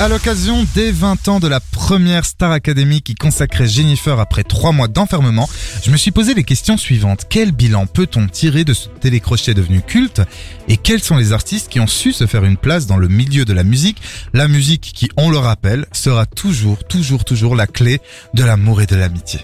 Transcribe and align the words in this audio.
À 0.00 0.08
l'occasion 0.08 0.66
des 0.74 0.90
20 0.90 1.28
ans 1.28 1.38
de 1.38 1.46
la 1.46 1.60
première 1.60 2.24
Star 2.24 2.50
Academy 2.50 3.00
qui 3.00 3.14
consacrait 3.14 3.68
Jennifer 3.68 4.18
après 4.18 4.42
3 4.42 4.72
mois 4.72 4.88
d'enfermement, 4.88 5.48
je 5.84 5.90
me 5.92 5.96
suis 5.96 6.10
posé 6.10 6.34
les 6.34 6.42
questions 6.42 6.76
suivantes. 6.76 7.26
Quel 7.30 7.52
bilan 7.52 7.86
peut-on 7.86 8.26
tirer 8.26 8.64
de 8.64 8.74
ce 8.74 8.88
télécrochet 8.88 9.54
devenu 9.54 9.82
culte? 9.82 10.20
Et 10.66 10.78
quels 10.78 11.00
sont 11.00 11.16
les 11.16 11.32
artistes 11.32 11.68
qui 11.68 11.78
ont 11.78 11.86
su 11.86 12.12
se 12.12 12.26
faire 12.26 12.44
une 12.44 12.56
place 12.56 12.86
dans 12.86 12.96
le 12.96 13.06
milieu 13.06 13.44
de 13.44 13.52
la 13.52 13.62
musique? 13.62 14.02
La 14.32 14.48
musique 14.48 14.92
qui, 14.94 15.08
on 15.16 15.30
le 15.30 15.38
rappelle, 15.38 15.86
sera 15.92 16.26
toujours, 16.26 16.82
toujours, 16.82 17.24
toujours 17.24 17.54
la 17.54 17.68
clé 17.68 18.00
de 18.34 18.42
l'amour 18.42 18.82
et 18.82 18.86
de 18.86 18.96
l'amitié. 18.96 19.40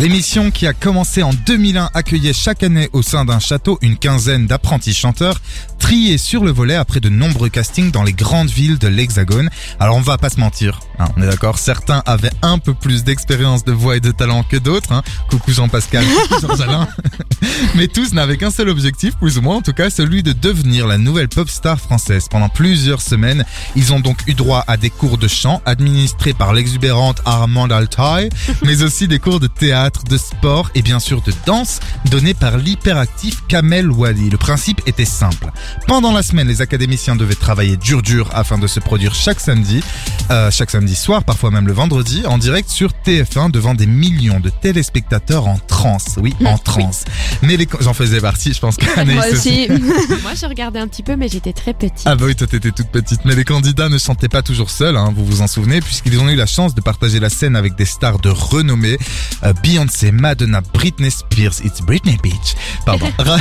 L'émission 0.00 0.50
qui 0.50 0.66
a 0.66 0.72
commencé 0.72 1.22
en 1.22 1.34
2001 1.34 1.90
accueillait 1.92 2.32
chaque 2.32 2.62
année 2.62 2.88
au 2.94 3.02
sein 3.02 3.26
d'un 3.26 3.38
château 3.38 3.78
une 3.82 3.98
quinzaine 3.98 4.46
d'apprentis 4.46 4.94
chanteurs 4.94 5.42
triés 5.78 6.16
sur 6.16 6.42
le 6.42 6.50
volet 6.50 6.74
après 6.74 7.00
de 7.00 7.10
nombreux 7.10 7.50
castings 7.50 7.90
dans 7.90 8.02
les 8.02 8.14
grandes 8.14 8.48
villes 8.48 8.78
de 8.78 8.88
l'Hexagone. 8.88 9.50
Alors 9.78 9.96
on 9.96 10.00
va 10.00 10.16
pas 10.16 10.30
se 10.30 10.40
mentir, 10.40 10.80
hein, 11.00 11.08
on 11.16 11.22
est 11.22 11.26
d'accord, 11.26 11.58
certains 11.58 12.02
avaient 12.06 12.30
un 12.42 12.58
peu 12.58 12.74
plus 12.74 13.04
d'expérience 13.04 13.64
de 13.64 13.72
voix 13.72 13.96
et 13.96 14.00
de 14.00 14.10
talent 14.10 14.42
que 14.42 14.56
d'autres. 14.56 14.92
hein. 14.92 15.02
Coucou 15.28 15.52
Jean-Pascal, 15.52 16.04
coucou 16.28 16.46
Jean-Alain. 16.46 16.88
Mais 17.74 17.88
tous 17.88 18.12
n'avaient 18.12 18.36
qu'un 18.36 18.50
seul 18.50 18.68
objectif, 18.68 19.16
plus 19.16 19.38
ou 19.38 19.42
moins 19.42 19.56
en 19.56 19.62
tout 19.62 19.72
cas, 19.72 19.90
celui 19.90 20.22
de 20.22 20.32
devenir 20.32 20.86
la 20.86 20.98
nouvelle 20.98 21.28
pop 21.28 21.48
star 21.48 21.78
française. 21.80 22.26
Pendant 22.30 22.48
plusieurs 22.48 23.00
semaines, 23.00 23.44
ils 23.76 23.92
ont 23.92 24.00
donc 24.00 24.18
eu 24.26 24.34
droit 24.34 24.64
à 24.66 24.76
des 24.76 24.90
cours 24.90 25.18
de 25.18 25.28
chant 25.28 25.62
administrés 25.66 26.34
par 26.34 26.52
l'exubérante 26.52 27.20
Armand 27.24 27.66
Altaï, 27.66 28.28
mais 28.62 28.82
aussi 28.82 29.08
des 29.08 29.18
cours 29.18 29.40
de 29.40 29.46
théâtre, 29.46 30.04
de 30.04 30.18
sport 30.18 30.70
et 30.74 30.82
bien 30.82 31.00
sûr 31.00 31.22
de 31.22 31.32
danse 31.46 31.80
donnés 32.10 32.34
par 32.34 32.56
l'hyperactif 32.58 33.42
Kamel 33.48 33.90
Wally. 33.90 34.30
Le 34.30 34.38
principe 34.38 34.80
était 34.86 35.04
simple. 35.04 35.50
Pendant 35.86 36.12
la 36.12 36.22
semaine, 36.22 36.48
les 36.48 36.60
académiciens 36.62 37.16
devaient 37.16 37.34
travailler 37.34 37.76
dur 37.76 38.02
dur 38.02 38.28
afin 38.32 38.58
de 38.58 38.66
se 38.66 38.80
produire 38.80 39.14
chaque 39.14 39.40
samedi, 39.40 39.82
euh, 40.30 40.50
chaque 40.50 40.70
samedi 40.70 40.89
soir, 40.94 41.24
parfois 41.24 41.50
même 41.50 41.66
le 41.66 41.72
vendredi, 41.72 42.22
en 42.26 42.38
direct 42.38 42.68
sur 42.70 42.90
TF1 43.04 43.50
devant 43.50 43.74
des 43.74 43.86
millions 43.86 44.40
de 44.40 44.50
téléspectateurs 44.50 45.46
en 45.46 45.58
transe. 45.58 46.16
Oui, 46.20 46.34
en 46.44 46.58
transe. 46.70 47.04
Mais 47.42 47.56
les, 47.56 47.66
j'en 47.80 47.94
faisais 47.94 48.20
partie, 48.20 48.52
je 48.52 48.60
pense 48.60 48.76
qu'Anaïs 48.76 49.14
Moi 49.14 49.26
aussi. 49.32 49.68
Moi, 50.22 50.34
je 50.40 50.46
regardais 50.46 50.78
un 50.80 50.88
petit 50.88 51.02
peu, 51.02 51.16
mais 51.16 51.28
j'étais 51.28 51.52
très 51.52 51.74
petite. 51.74 52.02
Ah 52.06 52.14
bah 52.16 52.24
oui, 52.26 52.34
toi 52.36 52.46
t'étais 52.46 52.70
toute 52.72 52.88
petite. 52.88 53.20
Mais 53.24 53.34
les 53.34 53.44
candidats 53.44 53.88
ne 53.88 53.98
chantaient 53.98 54.28
pas 54.28 54.42
toujours 54.42 54.70
seuls, 54.70 54.96
hein, 54.96 55.12
vous 55.14 55.24
vous 55.24 55.42
en 55.42 55.46
souvenez, 55.46 55.80
puisqu'ils 55.80 56.18
ont 56.20 56.28
eu 56.28 56.36
la 56.36 56.46
chance 56.46 56.74
de 56.74 56.80
partager 56.80 57.20
la 57.20 57.30
scène 57.30 57.56
avec 57.56 57.74
des 57.76 57.84
stars 57.84 58.18
de 58.18 58.28
renommée. 58.30 58.98
Euh, 59.44 59.52
Beyoncé, 59.62 60.12
Madonna, 60.12 60.60
Britney 60.72 61.10
Spears, 61.10 61.60
it's 61.64 61.80
Britney 61.80 62.16
Beach, 62.22 62.54
pardon, 62.86 63.10
Ra- 63.18 63.38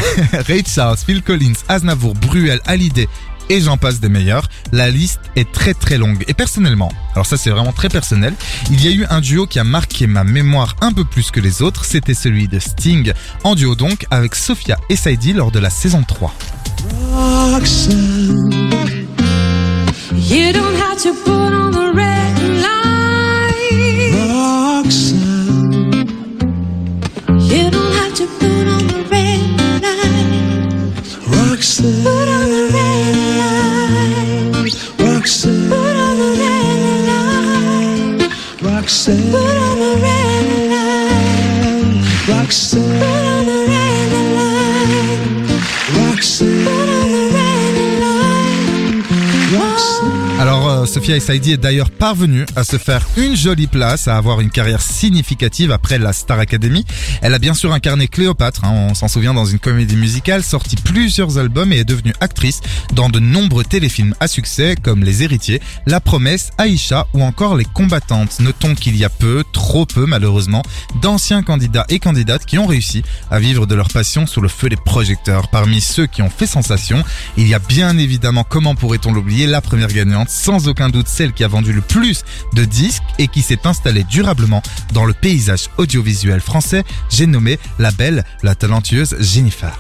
Ray 0.47 0.63
Charles, 0.65 0.97
Phil 0.97 1.21
Collins, 1.21 1.53
Aznavour, 1.67 2.13
Bruel, 2.15 2.59
Hallyday, 2.65 3.07
et 3.49 3.61
j'en 3.61 3.77
passe 3.77 3.99
des 3.99 4.09
meilleurs. 4.09 4.47
La 4.71 4.89
liste 4.89 5.19
est 5.35 5.51
très 5.51 5.73
très 5.73 5.97
longue. 5.97 6.23
Et 6.27 6.33
personnellement, 6.33 6.91
alors 7.13 7.25
ça 7.25 7.37
c'est 7.37 7.49
vraiment 7.49 7.73
très 7.73 7.89
personnel, 7.89 8.33
il 8.71 8.83
y 8.83 8.87
a 8.87 8.91
eu 8.91 9.05
un 9.09 9.21
duo 9.21 9.45
qui 9.47 9.59
a 9.59 9.63
marqué 9.63 10.07
ma 10.07 10.23
mémoire 10.23 10.75
un 10.81 10.93
peu 10.93 11.03
plus 11.03 11.31
que 11.31 11.39
les 11.39 11.61
autres, 11.61 11.85
c'était 11.85 12.13
celui 12.13 12.47
de 12.47 12.59
Sting, 12.59 13.13
en 13.43 13.55
duo 13.55 13.75
donc, 13.75 14.05
avec 14.11 14.35
Sophia 14.35 14.77
et 14.89 14.95
Saidi 14.95 15.33
lors 15.33 15.51
de 15.51 15.59
la 15.59 15.69
saison 15.69 16.03
3. 16.03 16.33
You 20.29 20.53
don't 20.53 20.75
have 20.75 21.01
to 21.03 21.13
put 21.13 21.53
on 21.53 21.71
the 21.71 21.93
red 21.93 22.28
lives. 49.79 50.18
Alors, 50.39 50.69
euh, 50.69 50.85
Sophia 50.85 51.17
et 51.17 51.19
Saidi 51.19 51.51
est 51.51 51.57
d'ailleurs 51.57 51.89
parvenue 51.89 52.45
à 52.55 52.63
se 52.63 52.77
faire 52.77 53.05
une 53.17 53.35
jolie 53.35 53.67
place, 53.67 54.07
à 54.07 54.15
avoir 54.15 54.39
une 54.39 54.49
carrière 54.49 54.81
significative 54.81 55.69
après 55.69 55.99
la 55.99 56.13
Star 56.13 56.39
Academy. 56.39 56.85
Elle 57.21 57.33
a 57.33 57.39
bien 57.39 57.53
sûr 57.53 57.73
incarné 57.73 58.07
Cléopâtre, 58.07 58.63
hein, 58.63 58.71
on 58.71 58.93
s'en 58.93 59.09
souvient 59.09 59.33
dans 59.33 59.43
une 59.43 59.59
comédie 59.59 59.97
musicale, 59.97 60.41
sorti 60.41 60.77
plusieurs 60.77 61.39
albums 61.39 61.73
et 61.73 61.79
est 61.79 61.83
devenue 61.83 62.13
actrice 62.21 62.61
dans 62.93 63.09
de 63.09 63.19
nombreux 63.19 63.65
téléfilms 63.65 64.15
à 64.21 64.29
succès 64.29 64.77
comme 64.81 65.03
Les 65.03 65.23
Héritiers, 65.23 65.59
La 65.87 65.99
Promesse, 65.99 66.51
Aïcha 66.57 67.05
ou 67.13 67.21
encore 67.21 67.57
Les 67.57 67.65
Combattantes. 67.65 68.39
Notons 68.39 68.75
qu'il 68.75 68.95
y 68.95 69.03
a 69.03 69.09
peu, 69.09 69.43
trop 69.51 69.85
peu 69.85 70.05
malheureusement, 70.05 70.63
d'anciens 71.01 71.43
candidats 71.43 71.85
et 71.89 71.99
candidates 71.99 72.45
qui 72.45 72.57
ont 72.57 72.65
réussi 72.65 73.03
à 73.29 73.41
vivre 73.41 73.67
de 73.67 73.75
leur 73.75 73.89
passion 73.89 74.25
sous 74.25 74.39
le 74.39 74.47
feu 74.47 74.69
des 74.69 74.77
projecteurs. 74.77 75.49
Parmi 75.49 75.81
ceux 75.81 76.07
qui 76.07 76.21
ont 76.21 76.29
fait 76.29 76.47
sensation, 76.47 77.03
il 77.35 77.45
y 77.45 77.53
a 77.53 77.59
bien 77.59 77.97
évidemment, 77.97 78.45
comment 78.47 78.73
pourrait-on 78.73 79.11
l'oublier, 79.11 79.45
la 79.45 79.59
première 79.59 79.89
gagnante, 79.89 80.28
sans 80.29 80.67
aucun 80.67 80.89
doute 80.89 81.07
celle 81.07 81.33
qui 81.33 81.43
a 81.43 81.47
vendu 81.47 81.73
le 81.73 81.81
plus 81.81 82.23
de 82.53 82.63
disques 82.63 83.03
et 83.17 83.27
qui 83.27 83.41
s'est 83.41 83.65
installée 83.65 84.03
durablement 84.03 84.61
dans 84.93 85.05
le 85.05 85.13
paysage 85.13 85.69
audiovisuel 85.77 86.39
français. 86.39 86.83
J'ai 87.09 87.25
nommé 87.25 87.59
la 87.79 87.91
belle, 87.91 88.23
la 88.43 88.55
talentueuse 88.55 89.17
Jennifer. 89.19 89.77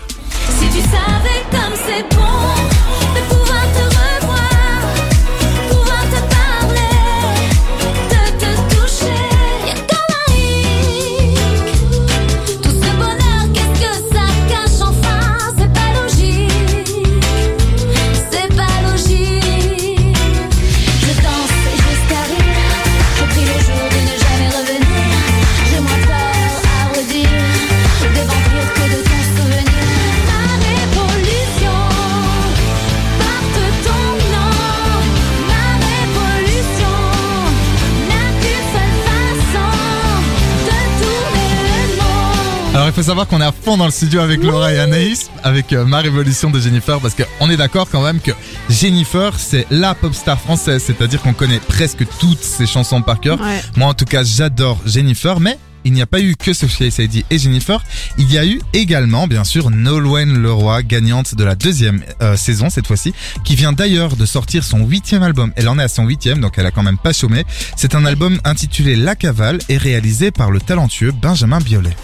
Alors 42.79 42.87
il 42.87 42.93
faut 42.93 43.03
savoir 43.03 43.27
qu'on 43.27 43.41
est 43.41 43.45
à 43.45 43.51
fond 43.51 43.75
dans 43.75 43.83
le 43.83 43.91
studio 43.91 44.21
avec 44.21 44.41
Laura 44.41 44.71
et 44.71 44.79
Anaïs, 44.79 45.29
avec 45.43 45.73
euh, 45.73 45.83
ma 45.83 45.99
révolution 45.99 46.49
de 46.49 46.61
Jennifer, 46.61 47.01
parce 47.01 47.13
qu'on 47.13 47.49
est 47.49 47.57
d'accord 47.57 47.89
quand 47.91 48.01
même 48.01 48.21
que 48.21 48.31
Jennifer 48.69 49.37
c'est 49.37 49.67
la 49.69 49.93
pop 49.95 50.13
star 50.13 50.39
française, 50.39 50.81
c'est-à-dire 50.81 51.21
qu'on 51.21 51.33
connaît 51.33 51.59
presque 51.59 52.05
toutes 52.21 52.41
ses 52.41 52.65
chansons 52.65 53.01
par 53.01 53.19
cœur. 53.19 53.37
Ouais. 53.41 53.61
Moi 53.75 53.89
en 53.89 53.93
tout 53.93 54.05
cas 54.05 54.23
j'adore 54.23 54.79
Jennifer, 54.85 55.41
mais 55.41 55.59
il 55.83 55.91
n'y 55.91 56.01
a 56.01 56.05
pas 56.05 56.21
eu 56.21 56.37
que 56.37 56.53
Sophia 56.53 56.89
Saidi 56.89 57.25
et 57.29 57.37
Jennifer, 57.37 57.83
il 58.17 58.31
y 58.31 58.37
a 58.37 58.45
eu 58.45 58.61
également 58.71 59.27
bien 59.27 59.43
sûr 59.43 59.69
Nolwenn 59.71 60.41
Leroy, 60.41 60.81
gagnante 60.83 61.35
de 61.35 61.43
la 61.43 61.55
deuxième 61.55 62.01
euh, 62.21 62.37
saison 62.37 62.69
cette 62.69 62.87
fois-ci, 62.87 63.13
qui 63.43 63.57
vient 63.57 63.73
d'ailleurs 63.73 64.15
de 64.15 64.25
sortir 64.25 64.63
son 64.63 64.85
huitième 64.85 65.23
album. 65.23 65.51
Elle 65.57 65.67
en 65.67 65.79
est 65.79 65.83
à 65.83 65.89
son 65.89 66.05
huitième, 66.05 66.39
donc 66.39 66.53
elle 66.57 66.65
a 66.65 66.71
quand 66.71 66.83
même 66.83 66.97
pas 66.97 67.11
chômé. 67.11 67.43
C'est 67.75 67.93
un 67.93 68.05
album 68.05 68.39
intitulé 68.45 68.95
La 68.95 69.15
Cavale 69.15 69.59
et 69.67 69.77
réalisé 69.77 70.31
par 70.31 70.49
le 70.49 70.61
talentueux 70.61 71.11
Benjamin 71.11 71.59
Biolay. 71.59 71.95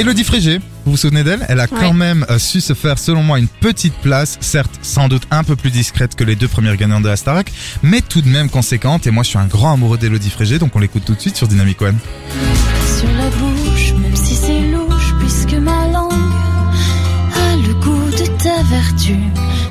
Elodie 0.00 0.24
Frégé, 0.24 0.60
vous 0.86 0.92
vous 0.92 0.96
souvenez 0.96 1.24
d'elle? 1.24 1.44
Elle 1.50 1.60
a 1.60 1.66
quand 1.66 1.92
même 1.92 2.24
euh, 2.30 2.38
su 2.38 2.62
se 2.62 2.72
faire, 2.72 2.98
selon 2.98 3.22
moi, 3.22 3.38
une 3.38 3.48
petite 3.48 3.92
place, 3.96 4.38
certes 4.40 4.78
sans 4.80 5.08
doute 5.08 5.24
un 5.30 5.44
peu 5.44 5.56
plus 5.56 5.68
discrète 5.70 6.14
que 6.14 6.24
les 6.24 6.36
deux 6.36 6.48
premières 6.48 6.78
gagnantes 6.78 7.02
de 7.02 7.08
la 7.08 7.16
Starac, 7.16 7.52
mais 7.82 8.00
tout 8.00 8.22
de 8.22 8.28
même 8.30 8.48
conséquente. 8.48 9.06
Et 9.06 9.10
moi, 9.10 9.24
je 9.24 9.28
suis 9.28 9.38
un 9.38 9.44
grand 9.44 9.74
amoureux 9.74 9.98
d'Elodie 9.98 10.30
Frégé, 10.30 10.58
donc 10.58 10.74
on 10.74 10.78
l'écoute 10.78 11.04
tout 11.04 11.14
de 11.14 11.20
suite 11.20 11.36
sur 11.36 11.48
Dynamic 11.48 11.82
One. 11.82 11.98
sur 12.98 13.08
la 13.08 13.28
bouche, 13.28 13.92
même 14.00 14.16
si 14.16 14.36
c'est 14.36 14.70
louche, 14.70 15.14
puisque 15.18 15.60
ma 15.60 15.86
langue 15.88 16.12
a 17.36 17.56
le 17.56 17.74
goût 17.74 18.10
de 18.10 18.26
ta 18.42 18.62
vertu, 18.70 19.16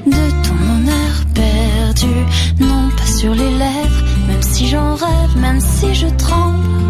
de 0.05 0.29
ton 0.47 0.75
honneur 0.75 1.25
perdu. 1.33 2.13
Non, 2.59 2.87
pas 2.95 3.11
sur 3.17 3.33
les 3.33 3.49
lèvres, 3.49 4.03
même 4.27 4.43
si 4.43 4.67
j'en 4.67 4.93
rêve, 4.93 5.37
même 5.37 5.59
si 5.59 5.95
je 5.95 6.05
tremble. 6.17 6.88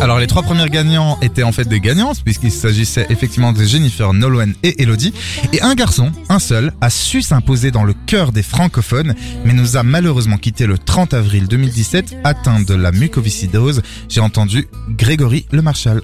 Alors 0.00 0.20
les 0.20 0.28
trois 0.28 0.42
premières 0.42 0.68
gagnants 0.68 1.18
étaient 1.22 1.42
en 1.42 1.50
fait 1.50 1.64
des 1.64 1.80
gagnantes 1.80 2.22
puisqu'il 2.22 2.52
s'agissait 2.52 3.06
effectivement 3.10 3.52
de 3.52 3.64
Jennifer, 3.64 4.12
Nolwenn 4.12 4.54
et 4.62 4.82
Elodie. 4.82 5.12
Et 5.52 5.60
un 5.60 5.74
garçon, 5.74 6.12
un 6.28 6.38
seul, 6.38 6.72
a 6.80 6.88
su 6.88 7.20
s'imposer 7.20 7.72
dans 7.72 7.82
le 7.82 7.94
cœur 8.06 8.30
des 8.30 8.44
francophones 8.44 9.14
mais 9.44 9.52
nous 9.52 9.76
a 9.76 9.82
malheureusement 9.82 10.36
quitté 10.36 10.66
le 10.66 10.78
30 10.78 11.14
avril 11.14 11.48
2017 11.48 12.18
atteint 12.22 12.60
de 12.60 12.74
la 12.74 12.92
mucoviscidose. 12.92 13.82
J'ai 14.08 14.20
entendu 14.20 14.68
Grégory 14.90 15.46
Le 15.50 15.62
Marchal. 15.62 16.00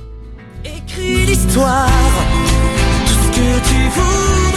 Écris 0.65 1.27
l'histoire, 1.27 1.89
tout 3.07 3.13
ce 3.13 3.29
que 3.39 3.69
tu 3.69 3.89
voudras 3.91 4.54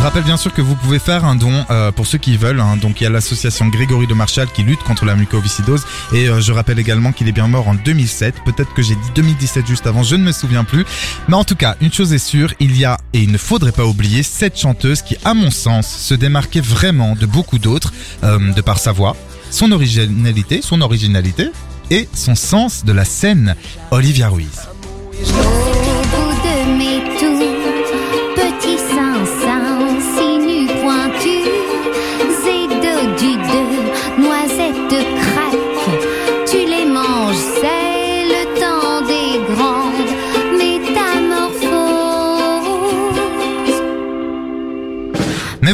Je 0.00 0.04
rappelle 0.06 0.24
bien 0.24 0.38
sûr 0.38 0.54
que 0.54 0.62
vous 0.62 0.76
pouvez 0.76 0.98
faire 0.98 1.26
un 1.26 1.36
don 1.36 1.52
euh, 1.68 1.92
pour 1.92 2.06
ceux 2.06 2.16
qui 2.16 2.38
veulent. 2.38 2.58
hein. 2.58 2.78
Donc 2.78 3.02
il 3.02 3.04
y 3.04 3.06
a 3.06 3.10
l'association 3.10 3.66
Grégory 3.68 4.06
de 4.06 4.14
Marchal 4.14 4.48
qui 4.50 4.62
lutte 4.62 4.82
contre 4.82 5.04
la 5.04 5.14
mucoviscidose. 5.14 5.84
Et 6.14 6.26
euh, 6.26 6.40
je 6.40 6.52
rappelle 6.52 6.78
également 6.78 7.12
qu'il 7.12 7.28
est 7.28 7.32
bien 7.32 7.48
mort 7.48 7.68
en 7.68 7.74
2007. 7.74 8.36
Peut-être 8.46 8.72
que 8.72 8.80
j'ai 8.80 8.94
dit 8.94 9.10
2017 9.14 9.66
juste 9.66 9.86
avant, 9.86 10.02
je 10.02 10.16
ne 10.16 10.22
me 10.24 10.32
souviens 10.32 10.64
plus. 10.64 10.86
Mais 11.28 11.34
en 11.34 11.44
tout 11.44 11.54
cas, 11.54 11.76
une 11.82 11.92
chose 11.92 12.14
est 12.14 12.18
sûre, 12.18 12.54
il 12.60 12.78
y 12.78 12.86
a, 12.86 12.96
et 13.12 13.20
il 13.20 13.30
ne 13.30 13.36
faudrait 13.36 13.72
pas 13.72 13.84
oublier, 13.84 14.22
cette 14.22 14.58
chanteuse 14.58 15.02
qui, 15.02 15.18
à 15.22 15.34
mon 15.34 15.50
sens, 15.50 15.86
se 15.86 16.14
démarquait 16.14 16.62
vraiment 16.62 17.14
de 17.14 17.26
beaucoup 17.26 17.58
d'autres, 17.58 17.92
euh, 18.24 18.54
de 18.54 18.60
par 18.62 18.78
sa 18.78 18.92
voix, 18.92 19.16
son 19.50 19.70
originalité, 19.70 20.62
son 20.62 20.80
originalité 20.80 21.50
et 21.90 22.08
son 22.14 22.36
sens 22.36 22.86
de 22.86 22.92
la 22.92 23.04
scène, 23.04 23.54
Olivia 23.90 24.30
Ruiz. 24.30 24.48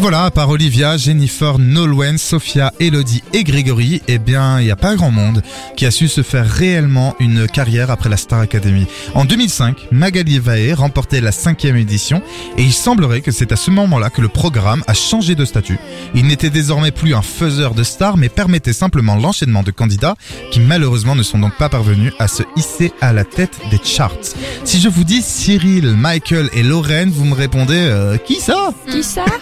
Voilà, 0.09 0.27
à 0.27 0.31
part 0.31 0.51
Olivia, 0.51 0.97
Jennifer, 0.97 1.59
Nolwenn, 1.59 2.17
Sophia, 2.17 2.73
Elodie 2.79 3.25
et 3.37 3.45
Grégory, 3.45 4.01
eh 4.09 4.17
bien, 4.17 4.61
il 4.61 4.65
n'y 4.65 4.71
a 4.71 4.77
pas 4.77 4.97
grand 4.97 5.11
monde 5.11 5.43
qui 5.77 5.85
a 5.85 5.91
su 5.91 6.09
se 6.09 6.23
faire 6.23 6.49
réellement 6.49 7.15
une 7.21 7.47
carrière 7.47 7.91
après 7.91 8.09
la 8.09 8.17
Star 8.17 8.41
Academy. 8.41 8.87
En 9.15 9.27
2005, 9.27 9.89
Magali 9.93 10.39
Vaé 10.39 10.73
remportait 10.73 11.21
la 11.21 11.33
cinquième 11.33 11.77
édition 11.77 12.23
et 12.57 12.63
il 12.63 12.73
semblerait 12.73 13.21
que 13.21 13.33
c'est 13.33 13.53
à 13.53 13.57
ce 13.57 13.71
moment-là 13.71 14.09
que 14.09 14.23
le 14.23 14.29
programme 14.29 14.83
a 14.87 14.95
changé 14.95 15.35
de 15.35 15.45
statut. 15.45 15.79
Il 16.15 16.27
n'était 16.27 16.49
désormais 16.49 16.93
plus 16.93 17.15
un 17.15 17.21
faiseur 17.21 17.75
de 17.75 17.83
stars, 17.83 18.17
mais 18.17 18.31
permettait 18.31 18.73
simplement 18.73 19.17
l'enchaînement 19.17 19.63
de 19.63 19.71
candidats 19.71 20.17
qui 20.51 20.61
malheureusement 20.61 21.15
ne 21.15 21.23
sont 21.23 21.39
donc 21.39 21.59
pas 21.59 21.69
parvenus 21.69 22.15
à 22.19 22.29
se 22.29 22.43
hisser 22.57 22.95
à 23.03 23.13
la 23.13 23.25
tête 23.25 23.59
des 23.71 23.81
charts. 23.85 24.17
Si 24.65 24.81
je 24.81 24.89
vous 24.89 25.05
dis 25.05 25.21
Cyril, 25.21 25.89
Michael 25.89 26.49
et 26.55 26.63
Lorraine, 26.63 27.11
vous 27.11 27.27
me 27.27 27.35
répondez 27.35 27.77
euh, 27.77 28.17
qui 28.17 28.37
ça? 28.37 28.73
Qui 28.91 29.03
ça? 29.03 29.27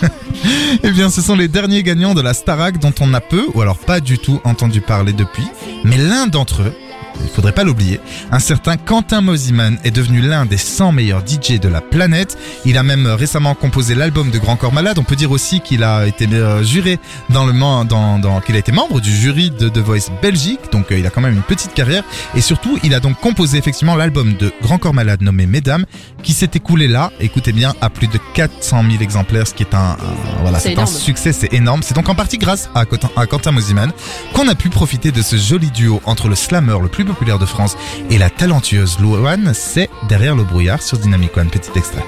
Eh 0.83 0.91
bien, 0.91 1.11
ce 1.11 1.23
sont 1.23 1.37
les 1.37 1.49
derniers 1.49 1.83
gagnants 1.83 2.13
de 2.13 2.21
la 2.21 2.35
Starac 2.35 2.79
dont 2.79 2.93
on 3.01 3.15
a 3.15 3.21
peu, 3.21 3.47
ou 3.55 3.63
alors 3.63 3.79
pas 3.87 4.01
du 4.01 4.19
tout 4.19 4.41
entendu 4.45 4.81
parler 4.81 5.13
depuis. 5.13 5.47
Mais 5.85 5.97
l'un 5.97 6.27
d'entre 6.27 6.63
eux, 6.63 6.75
il 7.23 7.29
faudrait 7.29 7.53
pas 7.53 7.65
l'oublier, 7.65 8.01
un 8.31 8.39
certain 8.39 8.77
Quentin 8.77 9.21
Mosiman 9.21 9.79
est 9.85 9.91
devenu 9.91 10.21
l'un 10.21 10.47
des 10.47 10.57
100 10.57 10.93
meilleurs 10.93 11.23
DJ 11.27 11.61
de 11.61 11.69
la 11.69 11.81
planète. 11.81 12.39
Il 12.65 12.79
a 12.79 12.83
même 12.83 13.07
euh, 13.07 13.17
récemment 13.17 13.55
composé 13.55 13.95
l'album 13.95 14.31
de 14.31 14.39
Grand 14.39 14.57
Corps 14.57 14.73
Malade. 14.73 14.99
On 14.99 15.05
peut 15.05 15.17
dire 15.17 15.31
aussi 15.31 15.61
qu'il 15.61 15.83
a 15.83 16.07
été 16.07 16.27
euh, 16.33 16.63
juré 16.63 16.99
dans 17.31 17.47
le 17.47 17.53
dans, 17.55 18.19
dans 18.19 18.41
qu'il 18.41 18.57
a 18.57 18.59
été 18.59 18.73
membre 18.73 19.01
du 19.01 19.15
jury 19.15 19.51
de 19.51 19.69
The 19.69 19.79
Voice 19.79 20.11
Belgique. 20.21 20.61
Donc 20.73 20.91
euh, 20.91 20.99
il 20.99 21.07
a 21.07 21.11
quand 21.11 21.21
même 21.21 21.35
une 21.35 21.43
petite 21.43 21.73
carrière 21.75 22.05
et 22.35 22.41
surtout 22.41 22.79
il 22.83 22.95
a 22.95 23.01
donc 23.01 23.19
composé 23.21 23.59
effectivement 23.59 23.97
l'album 23.97 24.35
de 24.35 24.53
Grand 24.63 24.79
Corps 24.79 24.95
Malade 24.95 25.23
nommé 25.23 25.47
Mesdames 25.47 25.85
qui 26.23 26.33
s'est 26.33 26.51
écoulé 26.55 26.89
là, 26.89 27.13
écoutez 27.21 27.53
bien, 27.53 27.75
à 27.81 27.91
plus 27.91 28.07
de 28.09 28.19
400 28.35 28.83
000 28.91 29.03
exemplaires, 29.03 29.47
ce 29.47 29.55
qui 29.55 29.63
est 29.63 29.75
un, 29.75 29.97
voilà, 30.41 30.59
C'est 30.59 30.79
un 30.79 30.87
succès, 30.87 31.33
c'est 31.33 31.53
énorme. 31.53 31.83
C'est 31.83 31.95
donc 31.95 32.09
en 32.09 32.15
partie 32.15 32.39
grâce 32.39 32.71
à 32.75 32.87
Quentin, 32.87 33.11
à 33.17 33.27
Quentin 33.27 33.53
Mosiman 33.53 33.93
qu'on 34.33 34.49
a 34.49 34.55
pu 34.55 34.69
profiter 34.71 35.13
de 35.13 35.23
ce 35.23 35.37
joli 35.37 35.71
duo 35.71 36.01
entre 36.07 36.29
le 36.29 36.35
slammer 36.35 36.79
le 36.83 36.89
plus 36.89 37.04
populaire 37.05 37.39
de 37.39 37.47
France 37.47 37.77
et 38.11 38.19
la 38.19 38.31
talentueuse 38.31 38.99
Louane. 38.99 39.53
C'est 39.55 39.91
derrière 40.09 40.35
le 40.35 40.45
brouillard 40.45 40.83
sur 40.83 40.99
Dynamic 40.99 41.37
One. 41.37 41.51
Petit 41.51 41.71
extrait. 41.77 42.05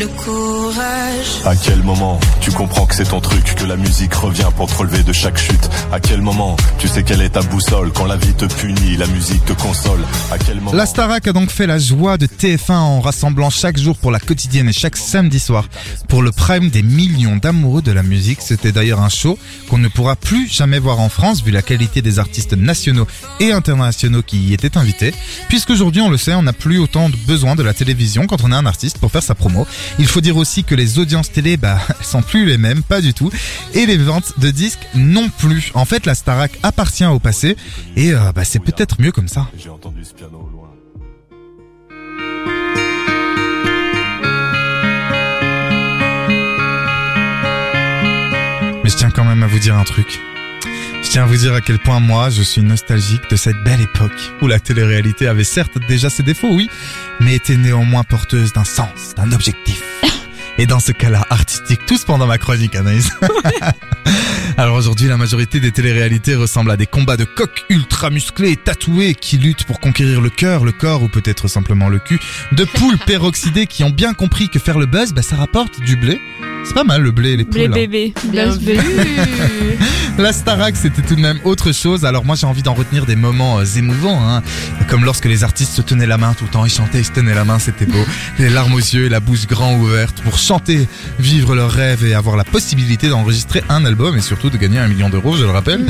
Le 0.00 0.06
courage. 0.06 1.42
À 1.44 1.54
quel 1.54 1.82
moment 1.82 2.18
tu 2.40 2.50
comprends 2.52 2.86
que 2.86 2.94
c'est 2.94 3.04
ton 3.04 3.20
truc, 3.20 3.54
que 3.54 3.64
la 3.64 3.76
musique 3.76 4.14
revient 4.14 4.48
pour 4.56 4.66
te 4.66 4.74
relever 4.74 5.02
de 5.02 5.12
chaque 5.12 5.36
chute? 5.36 5.68
À 5.92 6.00
quel 6.00 6.22
moment 6.22 6.56
tu 6.78 6.88
sais 6.88 7.02
quelle 7.02 7.20
est 7.20 7.30
ta 7.30 7.42
boussole 7.42 7.92
Quand 7.92 8.06
la 8.06 8.16
vie 8.16 8.32
te 8.32 8.46
punit, 8.46 8.96
la 8.96 9.06
musique 9.08 9.44
te 9.44 9.52
console? 9.52 10.00
À 10.32 10.38
quel 10.38 10.60
moment 10.60 10.72
La 10.74 10.86
Starac 10.86 11.26
a 11.28 11.32
donc 11.34 11.50
fait 11.50 11.66
la 11.66 11.78
joie 11.78 12.16
de 12.16 12.26
TF1 12.26 12.72
en 12.72 13.00
rassemblant 13.02 13.50
chaque 13.50 13.78
jour 13.78 13.94
pour 13.98 14.10
la 14.10 14.20
quotidienne 14.20 14.70
et 14.70 14.72
chaque 14.72 14.96
samedi 14.96 15.38
soir 15.38 15.68
pour 16.08 16.22
le 16.22 16.32
prime 16.32 16.70
des 16.70 16.82
millions 16.82 17.36
d'amoureux 17.36 17.82
de 17.82 17.92
la 17.92 18.02
musique. 18.02 18.38
C'était 18.40 18.72
d'ailleurs 18.72 19.00
un 19.00 19.10
show 19.10 19.38
qu'on 19.68 19.78
ne 19.78 19.88
pourra 19.88 20.16
plus 20.16 20.48
jamais 20.48 20.78
voir 20.78 21.00
en 21.00 21.10
France 21.10 21.42
vu 21.42 21.50
la 21.50 21.62
qualité 21.62 22.00
des 22.00 22.18
artistes 22.18 22.54
nationaux 22.54 23.06
et 23.38 23.52
internationaux 23.52 24.22
qui 24.22 24.38
y 24.38 24.54
étaient 24.54 24.78
invités. 24.78 25.12
Puisqu'aujourd'hui, 25.48 26.00
on 26.00 26.08
le 26.08 26.16
sait, 26.16 26.32
on 26.34 26.42
n'a 26.42 26.54
plus 26.54 26.78
autant 26.78 27.10
de 27.10 27.16
besoin 27.26 27.54
de 27.54 27.62
la 27.62 27.74
télévision 27.74 28.26
quand 28.26 28.42
on 28.44 28.50
est 28.50 28.56
un 28.56 28.66
artiste 28.66 28.96
pour 28.96 29.10
faire 29.10 29.22
sa 29.22 29.34
promo. 29.34 29.66
Il 29.98 30.06
faut 30.06 30.20
dire 30.20 30.36
aussi 30.36 30.64
que 30.64 30.74
les 30.74 30.98
audiences 30.98 31.30
télé, 31.32 31.56
bah, 31.56 31.78
elles 31.88 32.06
sont 32.06 32.22
plus 32.22 32.46
les 32.46 32.58
mêmes, 32.58 32.82
pas 32.82 33.00
du 33.00 33.14
tout. 33.14 33.30
Et 33.74 33.86
les 33.86 33.96
ventes 33.96 34.38
de 34.38 34.50
disques 34.50 34.86
non 34.94 35.28
plus. 35.28 35.70
En 35.74 35.84
fait, 35.84 36.06
la 36.06 36.14
Starac 36.14 36.52
appartient 36.62 37.04
au 37.06 37.18
passé 37.18 37.56
et 37.96 38.12
euh, 38.12 38.32
bah, 38.32 38.44
c'est 38.44 38.60
peut-être 38.60 39.00
mieux 39.00 39.12
comme 39.12 39.28
ça. 39.28 39.48
J'ai 39.58 39.68
entendu 39.68 40.04
ce 40.04 40.14
piano 40.14 40.38
au 40.38 40.50
loin. 40.50 40.68
Mais 48.82 48.88
je 48.88 48.96
tiens 48.96 49.10
quand 49.10 49.24
même 49.24 49.42
à 49.42 49.46
vous 49.46 49.58
dire 49.58 49.76
un 49.76 49.84
truc. 49.84 50.20
Je 51.02 51.08
tiens 51.08 51.22
à 51.24 51.26
vous 51.26 51.36
dire 51.36 51.54
à 51.54 51.60
quel 51.60 51.78
point 51.78 51.98
moi 51.98 52.30
je 52.30 52.42
suis 52.42 52.62
nostalgique 52.62 53.28
de 53.30 53.36
cette 53.36 53.56
belle 53.64 53.80
époque 53.80 54.32
où 54.42 54.46
la 54.46 54.60
télé-réalité 54.60 55.26
avait 55.26 55.44
certes 55.44 55.78
déjà 55.88 56.10
ses 56.10 56.22
défauts, 56.22 56.52
oui, 56.52 56.68
mais 57.20 57.34
était 57.34 57.56
néanmoins 57.56 58.04
porteuse 58.04 58.52
d'un 58.52 58.64
sens, 58.64 59.14
d'un 59.16 59.32
objectif. 59.32 59.82
Et 60.58 60.66
dans 60.66 60.78
ce 60.78 60.92
cas-là, 60.92 61.26
artistique, 61.30 61.80
tous 61.86 62.04
pendant 62.04 62.26
ma 62.26 62.36
chronique, 62.36 62.74
Anaïs. 62.74 63.10
Alors 64.58 64.76
aujourd'hui, 64.76 65.08
la 65.08 65.16
majorité 65.16 65.58
des 65.58 65.72
téléréalités 65.72 66.34
ressemblent 66.34 66.70
à 66.70 66.76
des 66.76 66.86
combats 66.86 67.16
de 67.16 67.24
coqs 67.24 67.64
ultra 67.70 68.10
musclés 68.10 68.50
et 68.50 68.56
tatoués 68.56 69.14
qui 69.14 69.38
luttent 69.38 69.64
pour 69.64 69.80
conquérir 69.80 70.20
le 70.20 70.28
cœur, 70.28 70.64
le 70.64 70.72
corps 70.72 71.02
ou 71.02 71.08
peut-être 71.08 71.48
simplement 71.48 71.88
le 71.88 71.98
cul, 71.98 72.20
de 72.52 72.64
poules 72.64 72.98
peroxydées 73.06 73.66
qui 73.66 73.84
ont 73.84 73.90
bien 73.90 74.12
compris 74.12 74.50
que 74.50 74.58
faire 74.58 74.78
le 74.78 74.86
buzz, 74.86 75.14
bah, 75.14 75.22
ça 75.22 75.36
rapporte 75.36 75.80
du 75.80 75.96
blé 75.96 76.20
C'est 76.64 76.74
pas 76.74 76.84
mal 76.84 77.02
le 77.02 77.10
blé 77.10 77.30
et 77.30 77.36
les 77.36 77.44
poules. 77.44 77.60
Les 77.60 77.66
hein. 77.66 77.70
bébés. 77.70 78.14
Bien 78.30 78.50
vu. 78.50 78.76
La 80.18 80.34
Starac, 80.34 80.76
c'était 80.76 81.00
tout 81.00 81.14
de 81.14 81.20
même 81.20 81.38
autre 81.44 81.72
chose. 81.72 82.04
Alors 82.04 82.26
moi, 82.26 82.36
j'ai 82.36 82.46
envie 82.46 82.62
d'en 82.62 82.74
retenir 82.74 83.06
des 83.06 83.16
moments 83.16 83.58
euh, 83.58 83.64
émouvants, 83.76 84.20
hein. 84.22 84.42
comme 84.88 85.04
lorsque 85.04 85.24
les 85.24 85.44
artistes 85.44 85.72
se 85.72 85.80
tenaient 85.80 86.06
la 86.06 86.18
main 86.18 86.34
tout 86.34 86.44
le 86.44 86.50
temps, 86.50 86.66
ils 86.66 86.70
chantaient, 86.70 86.98
ils 86.98 87.06
se 87.06 87.12
tenaient 87.12 87.34
la 87.34 87.44
main, 87.44 87.58
c'était 87.58 87.86
beau. 87.86 88.04
Les 88.38 88.50
larmes 88.50 88.74
aux 88.74 88.78
yeux 88.78 89.06
et 89.06 89.08
la 89.08 89.20
bouche 89.20 89.46
grand 89.46 89.74
ouverte 89.76 90.20
pour 90.20 90.36
chanter, 90.36 90.86
vivre 91.18 91.54
leurs 91.54 91.70
rêves 91.70 92.04
et 92.04 92.12
avoir 92.12 92.36
la 92.36 92.44
possibilité 92.44 93.08
d'enregistrer 93.08 93.64
un 93.70 93.86
album 93.86 94.16
et 94.16 94.20
surtout 94.20 94.50
de 94.50 94.58
gagner 94.58 94.78
un 94.78 94.88
million 94.88 95.08
d'euros, 95.08 95.36
je 95.36 95.44
le 95.44 95.50
rappelle. 95.50 95.86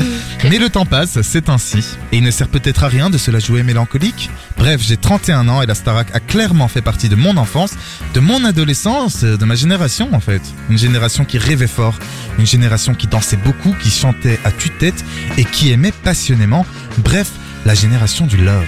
Mais 0.49 0.59
le 0.59 0.69
temps 0.69 0.85
passe, 0.85 1.21
c'est 1.23 1.49
ainsi. 1.49 1.97
Et 2.13 2.17
il 2.17 2.23
ne 2.23 2.31
sert 2.31 2.47
peut-être 2.47 2.85
à 2.85 2.87
rien 2.87 3.09
de 3.09 3.17
se 3.17 3.31
la 3.31 3.39
jouer 3.39 3.63
mélancolique. 3.63 4.29
Bref, 4.57 4.81
j'ai 4.81 4.95
31 4.95 5.49
ans 5.49 5.61
et 5.61 5.65
la 5.65 5.75
Starac 5.75 6.07
a 6.13 6.21
clairement 6.21 6.69
fait 6.69 6.81
partie 6.81 7.09
de 7.09 7.15
mon 7.15 7.35
enfance, 7.35 7.73
de 8.13 8.19
mon 8.21 8.45
adolescence, 8.45 9.23
de 9.23 9.45
ma 9.45 9.55
génération 9.55 10.07
en 10.13 10.21
fait. 10.21 10.41
Une 10.69 10.77
génération 10.77 11.25
qui 11.25 11.37
rêvait 11.37 11.67
fort, 11.67 11.97
une 12.39 12.45
génération 12.45 12.93
qui 12.93 13.07
dansait 13.07 13.37
beaucoup, 13.37 13.73
qui 13.81 13.89
chantait 13.89 14.39
à 14.43 14.51
tue-tête 14.51 15.03
et 15.37 15.45
qui 15.45 15.71
aimait 15.71 15.91
passionnément. 15.91 16.65
Bref, 16.99 17.29
la 17.65 17.73
génération 17.73 18.25
du 18.25 18.37
love. 18.37 18.67